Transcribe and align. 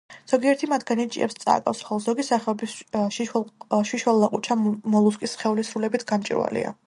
ზოგიერთი 0.29 0.67
მათგანი 0.69 1.03
ჭიებს 1.15 1.35
წააგავს, 1.43 1.81
ხოლო 1.89 2.03
ზოგი 2.05 2.25
სახეობის 2.29 2.73
შიშველლაყუჩა 3.91 4.59
მოლუსკის 4.65 5.37
სხეული 5.39 5.69
სრულებით 5.71 6.11
გამჭვირვალეა. 6.13 6.79